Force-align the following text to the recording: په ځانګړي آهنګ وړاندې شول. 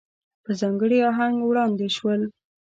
په 0.43 0.51
ځانګړي 0.59 0.97
آهنګ 1.09 1.37
وړاندې 1.45 1.87
شول. 1.95 2.21